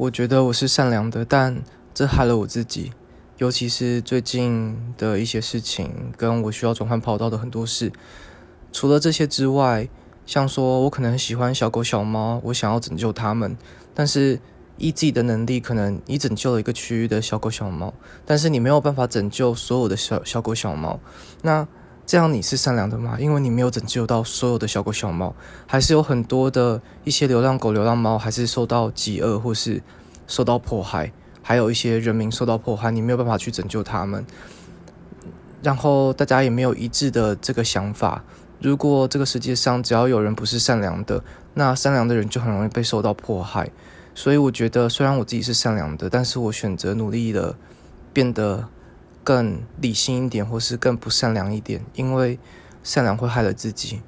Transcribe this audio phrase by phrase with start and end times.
[0.00, 1.62] 我觉得我是善良的，但
[1.92, 2.90] 这害了我自己。
[3.36, 7.92] 尤其是最近的一些事情，跟我需要转换跑道的很多事。
[8.72, 9.90] 除了这些之外，
[10.24, 13.54] 像说我可能很喜欢小狗小猫，我想要拯救它们，
[13.94, 14.40] 但是
[14.78, 17.92] 依自己的能力，可能你拯救了一个区域的小狗小猫，
[18.24, 20.98] 但是你没有办法拯救所有的小小狗小猫。
[21.42, 21.68] 那
[22.06, 23.16] 这样你是善良的吗？
[23.20, 25.34] 因为你没有拯救到所有的小狗小猫，
[25.66, 29.82] 还是有很多的一些流浪狗、流浪猫，还是受到饥饿或是
[30.26, 31.12] 受到迫害。
[31.42, 34.24] 还有一些人民受到迫害，你没有办法去拯救他们，
[35.62, 38.24] 然后大家也没有一致的这个想法。
[38.60, 41.24] 如果这个世界上只要有人不是善良的，
[41.54, 43.70] 那善良的人就很容易被受到迫害。
[44.14, 47.56] 所以我觉得，虽然我自己是善良的，但是我选择努力的
[48.12, 48.68] 变得
[49.22, 52.38] 更理性一点，或是更不善良一点，因为
[52.82, 54.00] 善良会害了自己。